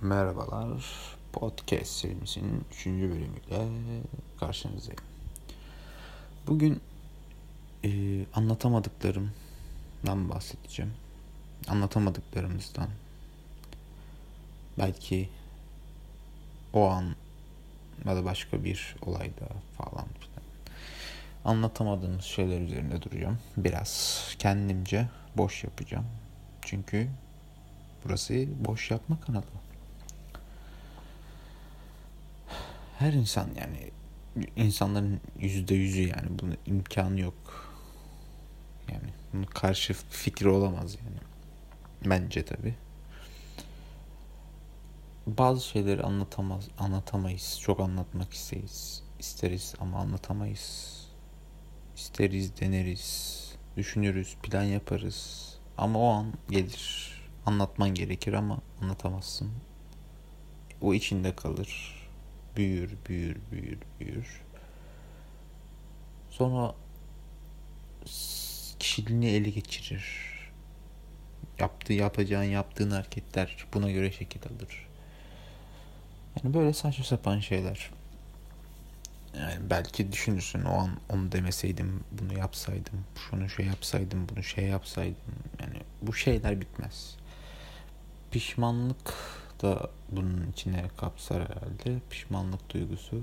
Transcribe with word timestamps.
Merhabalar. 0.00 0.84
Podcast 1.32 1.86
serimizin 1.86 2.64
3. 2.72 2.86
bölümüyle 2.86 3.68
karşınızdayım. 4.40 5.00
Bugün 6.46 6.80
e, 7.84 7.90
anlatamadıklarımdan 8.34 10.28
bahsedeceğim. 10.28 10.92
Anlatamadıklarımızdan. 11.68 12.88
Belki 14.78 15.28
o 16.72 16.88
an 16.88 17.14
ya 18.04 18.16
da 18.16 18.24
başka 18.24 18.64
bir 18.64 18.96
olayda 19.02 19.48
falan. 19.78 20.06
Anlatamadığımız 21.44 22.24
şeyler 22.24 22.60
üzerinde 22.60 23.02
duracağım. 23.02 23.38
Biraz 23.56 24.20
kendimce 24.38 25.08
boş 25.36 25.64
yapacağım. 25.64 26.06
Çünkü 26.62 27.08
burası 28.04 28.46
boş 28.64 28.90
yapma 28.90 29.20
kanalı. 29.20 29.66
Her 32.98 33.12
insan 33.12 33.48
yani 33.58 33.90
insanların 34.56 35.20
yüzde 35.38 35.74
yüzü 35.74 36.00
yani 36.00 36.38
bunun 36.38 36.56
imkanı 36.66 37.20
yok. 37.20 37.72
Yani 38.92 39.08
bunun 39.32 39.44
karşı 39.44 39.94
fikri 40.10 40.48
olamaz 40.48 40.96
yani. 41.04 41.18
Bence 42.04 42.44
tabi. 42.44 42.74
Bazı 45.26 45.66
şeyleri 45.66 46.02
anlatamaz, 46.02 46.68
anlatamayız. 46.78 47.58
Çok 47.60 47.80
anlatmak 47.80 48.34
isteriz, 48.34 49.02
isteriz 49.18 49.74
ama 49.80 49.98
anlatamayız. 49.98 50.96
İsteriz, 51.96 52.60
deneriz, 52.60 53.42
düşünürüz, 53.76 54.36
plan 54.42 54.62
yaparız. 54.62 55.52
Ama 55.78 55.98
o 55.98 56.08
an 56.08 56.32
gelir. 56.50 57.12
Anlatman 57.46 57.94
gerekir 57.94 58.32
ama 58.32 58.58
anlatamazsın. 58.82 59.50
O 60.80 60.94
içinde 60.94 61.36
kalır 61.36 62.05
büyür, 62.56 62.90
büyür, 63.08 63.36
büyür, 63.52 63.78
büyür. 64.00 64.42
Sonra 66.30 66.74
kişiliğini 68.78 69.26
ele 69.26 69.50
geçirir. 69.50 70.26
Yaptığı, 71.58 71.92
yapacağın, 71.92 72.44
yaptığın 72.44 72.90
hareketler 72.90 73.66
buna 73.74 73.90
göre 73.90 74.12
şekil 74.12 74.40
alır. 74.42 74.88
Yani 76.36 76.54
böyle 76.54 76.72
saçma 76.72 77.04
sapan 77.04 77.40
şeyler. 77.40 77.90
Yani 79.38 79.70
belki 79.70 80.12
düşünürsün 80.12 80.64
o 80.64 80.72
an 80.72 80.90
onu 81.08 81.32
demeseydim, 81.32 82.04
bunu 82.12 82.38
yapsaydım, 82.38 83.04
şunu 83.30 83.48
şey 83.48 83.66
yapsaydım, 83.66 84.28
bunu 84.28 84.42
şey 84.42 84.64
yapsaydım. 84.64 85.16
Yani 85.60 85.76
bu 86.02 86.14
şeyler 86.14 86.60
bitmez. 86.60 87.16
Pişmanlık 88.30 89.14
da 89.62 89.90
bunun 90.08 90.50
içine 90.52 90.84
kapsar 90.96 91.42
herhalde. 91.42 92.00
Pişmanlık 92.10 92.74
duygusu 92.74 93.20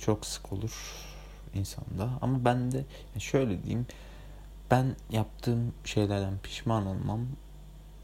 çok 0.00 0.26
sık 0.26 0.52
olur 0.52 0.72
insanda. 1.54 2.10
Ama 2.22 2.44
ben 2.44 2.72
de 2.72 2.84
şöyle 3.18 3.62
diyeyim. 3.62 3.86
Ben 4.70 4.96
yaptığım 5.10 5.74
şeylerden 5.84 6.38
pişman 6.42 6.86
olmam 6.86 7.20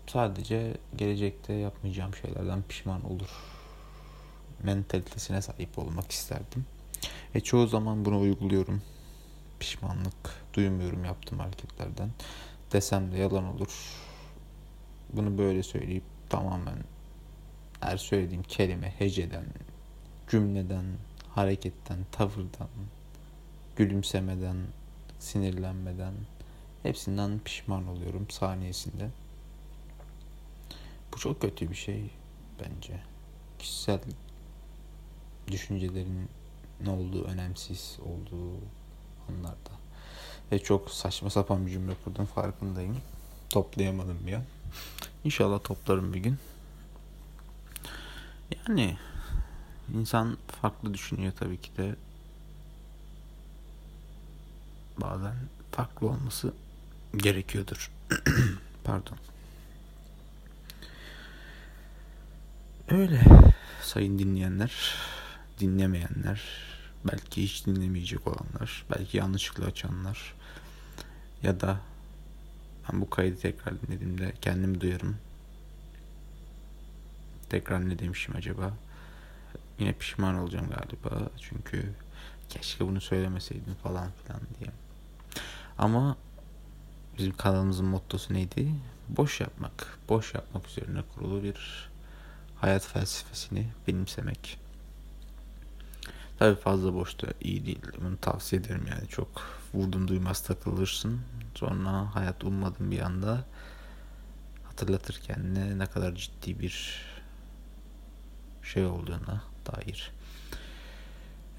sadece 0.06 0.74
gelecekte 0.96 1.52
yapmayacağım 1.52 2.14
şeylerden 2.14 2.62
pişman 2.68 3.10
olur 3.10 3.28
mentalitesine 4.62 5.42
sahip 5.42 5.78
olmak 5.78 6.10
isterdim. 6.10 6.66
Ve 7.34 7.40
çoğu 7.40 7.66
zaman 7.66 8.04
bunu 8.04 8.20
uyguluyorum. 8.20 8.82
Pişmanlık 9.60 10.44
duymuyorum 10.54 11.04
yaptığım 11.04 11.38
hareketlerden. 11.38 12.10
Desem 12.72 13.12
de 13.12 13.18
yalan 13.18 13.44
olur. 13.44 13.96
Bunu 15.12 15.38
böyle 15.38 15.62
söyleyip 15.62 16.02
tamamen 16.32 16.78
her 17.80 17.96
söylediğim 17.96 18.42
kelime 18.42 18.94
heceden, 18.98 19.44
cümleden, 20.30 20.84
hareketten, 21.34 21.98
tavırdan, 22.12 22.68
gülümsemeden, 23.76 24.56
sinirlenmeden 25.18 26.14
hepsinden 26.82 27.38
pişman 27.38 27.88
oluyorum 27.88 28.26
saniyesinde. 28.30 29.08
Bu 31.12 31.18
çok 31.18 31.40
kötü 31.40 31.70
bir 31.70 31.74
şey 31.74 32.10
bence. 32.60 33.00
Kişisel 33.58 34.00
düşüncelerin 35.48 36.28
ne 36.80 36.90
olduğu 36.90 37.24
önemsiz 37.24 37.98
olduğu 38.00 38.52
anlarda. 39.28 39.72
Ve 40.52 40.58
çok 40.58 40.90
saçma 40.90 41.30
sapan 41.30 41.66
bir 41.66 41.70
cümle 41.70 41.92
kurdum 42.04 42.26
farkındayım. 42.26 42.96
Toplayamadım 43.50 44.18
bir 44.26 44.32
an. 44.32 44.42
İnşallah 45.24 45.60
toplarım 45.64 46.14
bir 46.14 46.20
gün. 46.20 46.38
Yani 48.68 48.98
insan 49.94 50.38
farklı 50.62 50.94
düşünüyor 50.94 51.32
tabii 51.38 51.60
ki 51.60 51.70
de. 51.76 51.96
Bazen 55.00 55.34
farklı 55.72 56.06
olması 56.06 56.54
gerekiyordur. 57.16 57.90
Pardon. 58.84 59.16
Öyle 62.88 63.24
sayın 63.82 64.18
dinleyenler, 64.18 64.94
dinlemeyenler, 65.60 66.42
belki 67.04 67.42
hiç 67.42 67.66
dinlemeyecek 67.66 68.26
olanlar, 68.26 68.84
belki 68.90 69.16
yanlışlıkla 69.16 69.64
açanlar 69.64 70.34
ya 71.42 71.60
da 71.60 71.80
ben 72.88 73.00
bu 73.00 73.10
kaydı 73.10 73.36
tekrar 73.36 73.82
dinlediğimde 73.82 74.32
kendimi 74.40 74.80
duyarım. 74.80 75.16
Tekrar 77.48 77.88
ne 77.88 77.98
demişim 77.98 78.36
acaba? 78.36 78.72
Yine 79.78 79.92
pişman 79.92 80.34
olacağım 80.38 80.66
galiba. 80.68 81.28
Çünkü 81.40 81.92
keşke 82.48 82.86
bunu 82.86 83.00
söylemeseydim 83.00 83.74
falan 83.82 84.08
filan 84.22 84.40
diye. 84.60 84.70
Ama 85.78 86.16
bizim 87.18 87.36
kanalımızın 87.36 87.86
mottosu 87.86 88.34
neydi? 88.34 88.68
Boş 89.08 89.40
yapmak. 89.40 89.98
Boş 90.08 90.34
yapmak 90.34 90.68
üzerine 90.68 91.02
kurulu 91.14 91.42
bir 91.42 91.90
hayat 92.56 92.86
felsefesini 92.86 93.66
benimsemek. 93.88 94.61
Tabii 96.42 96.60
fazla 96.60 96.94
boş 96.94 97.22
da 97.22 97.26
iyi 97.40 97.66
değil. 97.66 97.82
Bunu 98.00 98.20
tavsiye 98.20 98.60
ederim 98.60 98.86
yani. 98.90 99.08
Çok 99.08 99.28
vurdum 99.74 100.08
duymaz 100.08 100.42
takılırsın. 100.42 101.20
Sonra 101.54 102.14
hayat 102.14 102.44
ummadığın 102.44 102.90
bir 102.90 103.00
anda 103.00 103.44
hatırlatır 104.64 105.20
kendine 105.26 105.78
ne 105.78 105.86
kadar 105.86 106.14
ciddi 106.14 106.60
bir 106.60 107.04
şey 108.62 108.86
olduğuna 108.86 109.42
dair. 109.66 110.12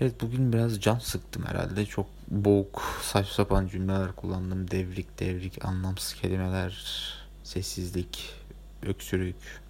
Evet 0.01 0.21
bugün 0.21 0.53
biraz 0.53 0.81
can 0.81 0.99
sıktım 0.99 1.45
herhalde. 1.45 1.85
Çok 1.85 2.07
boğuk, 2.27 2.81
saçma 3.01 3.33
sapan 3.33 3.67
cümleler 3.67 4.11
kullandım. 4.11 4.71
Devrik, 4.71 5.19
devrik, 5.19 5.65
anlamsız 5.65 6.13
kelimeler, 6.13 6.85
sessizlik, 7.43 8.35
öksürük. 8.81 9.61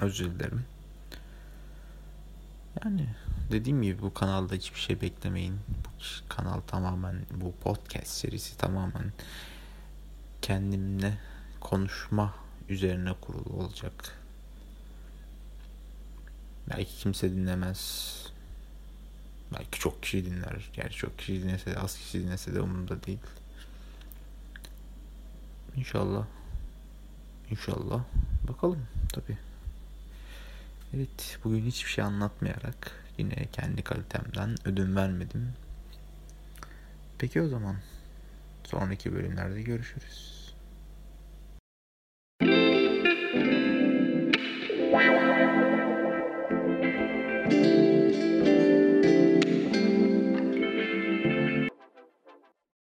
Özür 0.00 0.30
dilerim. 0.30 0.64
Yani 2.84 3.08
dediğim 3.50 3.82
gibi 3.82 4.02
bu 4.02 4.14
kanalda 4.14 4.54
hiçbir 4.54 4.80
şey 4.80 5.00
beklemeyin. 5.00 5.54
Bu 5.68 5.88
kanal 6.28 6.60
tamamen 6.60 7.16
bu 7.30 7.54
podcast 7.54 8.06
serisi 8.06 8.58
tamamen 8.58 9.12
kendimle 10.42 11.18
konuşma 11.60 12.34
üzerine 12.68 13.12
kurulu 13.20 13.62
olacak. 13.62 14.18
Belki 16.70 16.96
kimse 16.96 17.30
dinlemez. 17.30 18.12
Belki 19.52 19.78
çok 19.80 20.02
kişi 20.02 20.24
dinler. 20.24 20.70
Gerçi 20.72 20.96
çok 20.96 21.18
kişi 21.18 21.42
dinlese 21.42 21.70
de 21.70 21.78
az 21.78 21.98
kişi 21.98 22.22
dinlese 22.22 22.54
de 22.54 22.60
umurumda 22.60 23.02
değil. 23.02 23.18
İnşallah. 25.76 26.26
İnşallah. 27.50 28.04
Bakalım 28.48 28.86
tabi. 29.12 29.38
Evet, 30.94 31.38
bugün 31.44 31.66
hiçbir 31.66 31.90
şey 31.90 32.04
anlatmayarak 32.04 33.04
yine 33.18 33.46
kendi 33.52 33.82
kalitemden 33.82 34.54
ödün 34.64 34.96
vermedim. 34.96 35.52
Peki 37.18 37.42
o 37.42 37.48
zaman 37.48 37.76
sonraki 38.64 39.12
bölümlerde 39.12 39.62
görüşürüz. 39.62 40.36
Wow. 44.90 45.75